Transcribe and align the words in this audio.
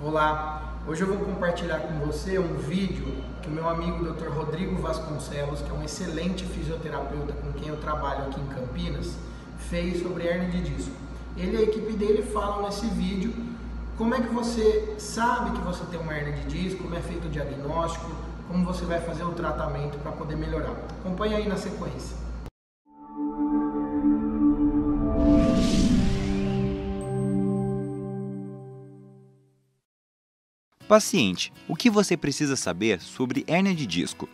Olá, 0.00 0.74
hoje 0.86 1.02
eu 1.02 1.08
vou 1.08 1.18
compartilhar 1.26 1.80
com 1.80 2.06
você 2.06 2.38
um 2.38 2.54
vídeo 2.54 3.04
que 3.42 3.48
o 3.48 3.50
meu 3.50 3.68
amigo 3.68 4.04
Dr. 4.04 4.28
Rodrigo 4.28 4.80
Vasconcelos, 4.80 5.60
que 5.60 5.70
é 5.70 5.72
um 5.72 5.82
excelente 5.82 6.44
fisioterapeuta 6.44 7.32
com 7.32 7.52
quem 7.54 7.66
eu 7.66 7.76
trabalho 7.78 8.26
aqui 8.26 8.40
em 8.40 8.46
Campinas, 8.46 9.16
fez 9.68 10.00
sobre 10.00 10.24
hernia 10.24 10.50
de 10.50 10.70
disco. 10.72 10.92
Ele 11.36 11.56
e 11.56 11.58
a 11.58 11.62
equipe 11.62 11.94
dele 11.94 12.22
falam 12.22 12.62
nesse 12.62 12.86
vídeo 12.86 13.34
como 13.96 14.14
é 14.14 14.20
que 14.20 14.32
você 14.32 14.94
sabe 15.00 15.50
que 15.58 15.64
você 15.64 15.84
tem 15.86 15.98
uma 15.98 16.14
hernia 16.14 16.44
de 16.44 16.46
disco, 16.46 16.84
como 16.84 16.94
é 16.94 17.00
feito 17.00 17.26
o 17.26 17.30
diagnóstico, 17.30 18.08
como 18.46 18.64
você 18.64 18.84
vai 18.84 19.00
fazer 19.00 19.24
o 19.24 19.32
tratamento 19.32 19.98
para 19.98 20.12
poder 20.12 20.36
melhorar. 20.36 20.76
Acompanhe 21.00 21.34
aí 21.34 21.48
na 21.48 21.56
sequência. 21.56 22.27
Paciente, 30.88 31.52
o 31.68 31.76
que 31.76 31.90
você 31.90 32.16
precisa 32.16 32.56
saber 32.56 32.98
sobre 33.02 33.44
hérnia 33.46 33.74
de 33.74 33.86
disco? 33.86 34.26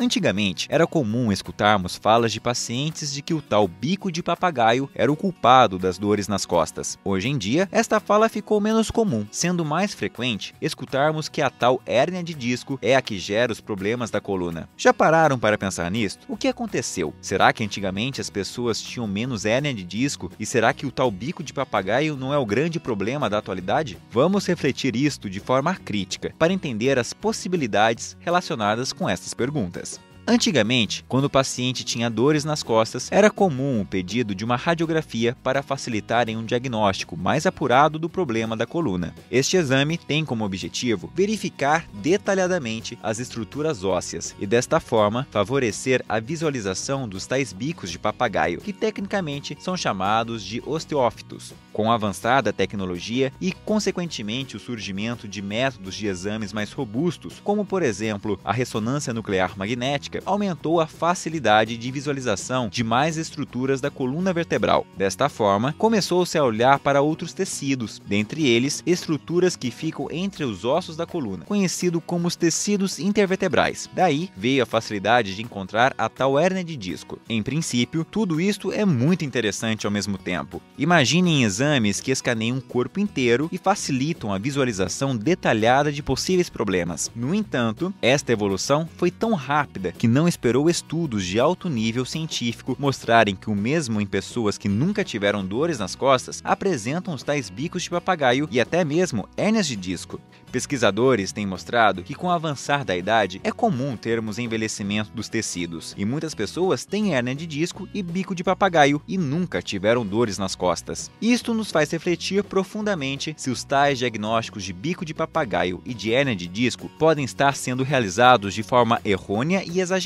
Antigamente, 0.00 0.68
era 0.70 0.86
comum 0.86 1.32
escutarmos 1.32 1.96
falas 1.96 2.30
de 2.30 2.40
pacientes 2.40 3.12
de 3.12 3.20
que 3.20 3.34
o 3.34 3.42
tal 3.42 3.66
bico 3.66 4.12
de 4.12 4.22
papagaio 4.22 4.88
era 4.94 5.10
o 5.10 5.16
culpado 5.16 5.76
das 5.76 5.98
dores 5.98 6.28
nas 6.28 6.46
costas. 6.46 6.96
Hoje 7.04 7.28
em 7.28 7.36
dia, 7.36 7.68
esta 7.72 7.98
fala 7.98 8.28
ficou 8.28 8.60
menos 8.60 8.92
comum, 8.92 9.26
sendo 9.32 9.64
mais 9.64 9.92
frequente 9.92 10.54
escutarmos 10.62 11.28
que 11.28 11.42
a 11.42 11.50
tal 11.50 11.82
hérnia 11.84 12.22
de 12.22 12.32
disco 12.32 12.78
é 12.80 12.94
a 12.94 13.02
que 13.02 13.18
gera 13.18 13.50
os 13.50 13.60
problemas 13.60 14.08
da 14.08 14.20
coluna. 14.20 14.68
Já 14.76 14.94
pararam 14.94 15.36
para 15.36 15.58
pensar 15.58 15.90
nisto? 15.90 16.24
O 16.28 16.36
que 16.36 16.46
aconteceu? 16.46 17.12
Será 17.20 17.52
que 17.52 17.64
antigamente 17.64 18.20
as 18.20 18.30
pessoas 18.30 18.80
tinham 18.80 19.06
menos 19.08 19.44
hérnia 19.44 19.74
de 19.74 19.82
disco 19.82 20.30
e 20.38 20.46
será 20.46 20.72
que 20.72 20.86
o 20.86 20.92
tal 20.92 21.10
bico 21.10 21.42
de 21.42 21.52
papagaio 21.52 22.16
não 22.16 22.32
é 22.32 22.38
o 22.38 22.46
grande 22.46 22.78
problema 22.78 23.28
da 23.28 23.38
atualidade? 23.38 23.98
Vamos 24.12 24.46
refletir 24.46 24.94
isto 24.94 25.28
de 25.28 25.40
forma 25.40 25.74
crítica 25.74 26.32
para 26.38 26.52
entender 26.52 27.00
as 27.00 27.12
possibilidades 27.12 28.16
relacionadas 28.20 28.92
com 28.92 29.08
estas 29.08 29.34
perguntas. 29.34 29.87
Antigamente, 30.30 31.02
quando 31.08 31.24
o 31.24 31.30
paciente 31.30 31.82
tinha 31.82 32.10
dores 32.10 32.44
nas 32.44 32.62
costas, 32.62 33.10
era 33.10 33.30
comum 33.30 33.80
o 33.80 33.86
pedido 33.86 34.34
de 34.34 34.44
uma 34.44 34.56
radiografia 34.56 35.34
para 35.42 35.62
facilitarem 35.62 36.36
um 36.36 36.44
diagnóstico 36.44 37.16
mais 37.16 37.46
apurado 37.46 37.98
do 37.98 38.10
problema 38.10 38.54
da 38.54 38.66
coluna. 38.66 39.14
Este 39.30 39.56
exame 39.56 39.96
tem 39.96 40.26
como 40.26 40.44
objetivo 40.44 41.10
verificar 41.14 41.86
detalhadamente 41.94 42.98
as 43.02 43.18
estruturas 43.18 43.84
ósseas 43.84 44.36
e, 44.38 44.46
desta 44.46 44.78
forma, 44.78 45.26
favorecer 45.30 46.04
a 46.06 46.20
visualização 46.20 47.08
dos 47.08 47.26
tais 47.26 47.50
bicos 47.54 47.90
de 47.90 47.98
papagaio, 47.98 48.60
que 48.60 48.74
tecnicamente 48.74 49.56
são 49.58 49.78
chamados 49.78 50.44
de 50.44 50.62
osteófitos. 50.66 51.54
Com 51.72 51.90
a 51.90 51.94
avançada 51.94 52.52
tecnologia 52.52 53.32
e, 53.40 53.50
consequentemente, 53.50 54.56
o 54.56 54.60
surgimento 54.60 55.26
de 55.26 55.40
métodos 55.40 55.94
de 55.94 56.06
exames 56.06 56.52
mais 56.52 56.70
robustos, 56.70 57.40
como 57.42 57.64
por 57.64 57.82
exemplo 57.82 58.38
a 58.44 58.52
ressonância 58.52 59.14
nuclear 59.14 59.56
magnética, 59.56 60.17
aumentou 60.24 60.80
a 60.80 60.86
facilidade 60.86 61.76
de 61.76 61.90
visualização 61.90 62.68
de 62.68 62.82
mais 62.82 63.16
estruturas 63.16 63.80
da 63.80 63.90
coluna 63.90 64.32
vertebral. 64.32 64.86
Desta 64.96 65.28
forma, 65.28 65.74
começou-se 65.78 66.36
a 66.36 66.44
olhar 66.44 66.78
para 66.78 67.02
outros 67.02 67.32
tecidos, 67.32 68.00
dentre 68.06 68.46
eles 68.46 68.82
estruturas 68.86 69.56
que 69.56 69.70
ficam 69.70 70.08
entre 70.10 70.44
os 70.44 70.64
ossos 70.64 70.96
da 70.96 71.06
coluna, 71.06 71.44
conhecido 71.44 72.00
como 72.00 72.26
os 72.26 72.36
tecidos 72.36 72.98
intervertebrais. 72.98 73.88
Daí 73.92 74.30
veio 74.36 74.62
a 74.62 74.66
facilidade 74.66 75.34
de 75.34 75.42
encontrar 75.42 75.94
a 75.96 76.08
tal 76.08 76.38
hérnia 76.38 76.64
de 76.64 76.76
disco. 76.76 77.18
Em 77.28 77.42
princípio, 77.42 78.04
tudo 78.04 78.40
isto 78.40 78.72
é 78.72 78.84
muito 78.84 79.24
interessante 79.24 79.86
ao 79.86 79.92
mesmo 79.92 80.18
tempo. 80.18 80.60
Imaginem 80.76 81.44
exames 81.44 82.00
que 82.00 82.10
escaneiam 82.10 82.58
o 82.58 82.62
corpo 82.62 82.98
inteiro 82.98 83.48
e 83.52 83.58
facilitam 83.58 84.32
a 84.32 84.38
visualização 84.38 85.16
detalhada 85.16 85.92
de 85.92 86.02
possíveis 86.02 86.48
problemas. 86.48 87.10
No 87.14 87.34
entanto, 87.34 87.92
esta 88.00 88.32
evolução 88.32 88.88
foi 88.96 89.10
tão 89.10 89.34
rápida 89.34 89.92
que 89.92 90.07
não 90.08 90.26
esperou 90.26 90.68
estudos 90.68 91.24
de 91.24 91.38
alto 91.38 91.68
nível 91.68 92.04
científico 92.04 92.74
mostrarem 92.78 93.36
que 93.36 93.50
o 93.50 93.54
mesmo 93.54 94.00
em 94.00 94.06
pessoas 94.06 94.56
que 94.56 94.68
nunca 94.68 95.04
tiveram 95.04 95.44
dores 95.44 95.78
nas 95.78 95.94
costas 95.94 96.40
apresentam 96.42 97.14
os 97.14 97.22
tais 97.22 97.50
bicos 97.50 97.82
de 97.82 97.90
papagaio 97.90 98.48
e 98.50 98.60
até 98.60 98.84
mesmo 98.84 99.28
hérnias 99.36 99.66
de 99.66 99.76
disco. 99.76 100.20
Pesquisadores 100.50 101.30
têm 101.30 101.46
mostrado 101.46 102.02
que 102.02 102.14
com 102.14 102.28
o 102.28 102.30
avançar 102.30 102.82
da 102.82 102.96
idade 102.96 103.38
é 103.44 103.52
comum 103.52 103.96
termos 103.96 104.38
envelhecimento 104.38 105.10
dos 105.12 105.28
tecidos 105.28 105.94
e 105.96 106.06
muitas 106.06 106.34
pessoas 106.34 106.86
têm 106.86 107.14
hérnia 107.14 107.34
de 107.34 107.46
disco 107.46 107.86
e 107.92 108.02
bico 108.02 108.34
de 108.34 108.42
papagaio 108.42 109.02
e 109.06 109.18
nunca 109.18 109.60
tiveram 109.60 110.06
dores 110.06 110.38
nas 110.38 110.54
costas. 110.54 111.10
Isto 111.20 111.52
nos 111.52 111.70
faz 111.70 111.90
refletir 111.90 112.42
profundamente 112.42 113.34
se 113.36 113.50
os 113.50 113.62
tais 113.62 113.98
diagnósticos 113.98 114.64
de 114.64 114.72
bico 114.72 115.04
de 115.04 115.12
papagaio 115.12 115.82
e 115.84 115.92
de 115.92 116.14
hérnia 116.14 116.34
de 116.34 116.46
disco 116.46 116.88
podem 116.98 117.26
estar 117.26 117.54
sendo 117.54 117.82
realizados 117.82 118.54
de 118.54 118.62
forma 118.62 119.02
errônea 119.04 119.62
e 119.66 119.80
exagerada, 119.80 119.97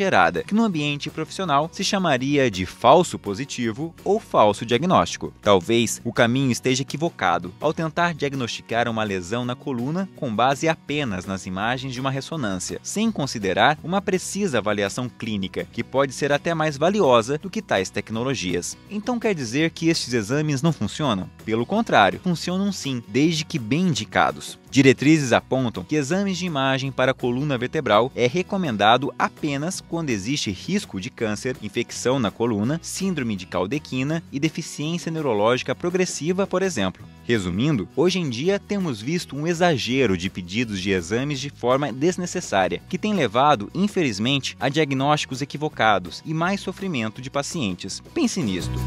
que 0.46 0.54
no 0.54 0.64
ambiente 0.64 1.10
profissional 1.10 1.68
se 1.72 1.84
chamaria 1.84 2.50
de 2.50 2.64
falso 2.64 3.18
positivo 3.18 3.94
ou 4.04 4.18
falso 4.18 4.64
diagnóstico. 4.64 5.32
Talvez 5.42 6.00
o 6.04 6.12
caminho 6.12 6.50
esteja 6.50 6.82
equivocado 6.82 7.52
ao 7.60 7.72
tentar 7.72 8.14
diagnosticar 8.14 8.88
uma 8.88 9.04
lesão 9.04 9.44
na 9.44 9.54
coluna 9.54 10.08
com 10.16 10.34
base 10.34 10.68
apenas 10.68 11.26
nas 11.26 11.46
imagens 11.46 11.92
de 11.92 12.00
uma 12.00 12.10
ressonância, 12.10 12.80
sem 12.82 13.10
considerar 13.10 13.78
uma 13.82 14.00
precisa 14.00 14.58
avaliação 14.58 15.08
clínica, 15.08 15.66
que 15.72 15.84
pode 15.84 16.12
ser 16.12 16.32
até 16.32 16.54
mais 16.54 16.76
valiosa 16.76 17.38
do 17.38 17.50
que 17.50 17.62
tais 17.62 17.90
tecnologias. 17.90 18.76
Então 18.90 19.18
quer 19.18 19.34
dizer 19.34 19.70
que 19.70 19.88
estes 19.88 20.14
exames 20.14 20.62
não 20.62 20.72
funcionam? 20.72 21.28
Pelo 21.44 21.66
contrário, 21.66 22.20
funcionam 22.22 22.72
sim, 22.72 23.02
desde 23.08 23.44
que 23.44 23.58
bem 23.58 23.88
indicados. 23.88 24.58
Diretrizes 24.72 25.34
apontam 25.34 25.84
que 25.84 25.96
exames 25.96 26.38
de 26.38 26.46
imagem 26.46 26.90
para 26.90 27.12
coluna 27.12 27.58
vertebral 27.58 28.10
é 28.16 28.26
recomendado 28.26 29.12
apenas 29.18 29.81
quando 29.88 30.10
existe 30.10 30.50
risco 30.50 31.00
de 31.00 31.10
câncer, 31.10 31.56
infecção 31.62 32.18
na 32.18 32.30
coluna, 32.30 32.80
síndrome 32.82 33.36
de 33.36 33.46
Caldequina 33.46 34.22
e 34.32 34.40
deficiência 34.40 35.10
neurológica 35.10 35.74
progressiva, 35.74 36.46
por 36.46 36.62
exemplo. 36.62 37.06
Resumindo, 37.24 37.88
hoje 37.94 38.18
em 38.18 38.28
dia 38.28 38.58
temos 38.58 39.00
visto 39.00 39.36
um 39.36 39.46
exagero 39.46 40.16
de 40.16 40.28
pedidos 40.28 40.80
de 40.80 40.90
exames 40.90 41.38
de 41.40 41.50
forma 41.50 41.92
desnecessária, 41.92 42.82
que 42.88 42.98
tem 42.98 43.14
levado, 43.14 43.70
infelizmente, 43.74 44.56
a 44.58 44.68
diagnósticos 44.68 45.40
equivocados 45.40 46.22
e 46.26 46.34
mais 46.34 46.60
sofrimento 46.60 47.22
de 47.22 47.30
pacientes. 47.30 48.02
Pense 48.12 48.42
nisto. 48.42 48.78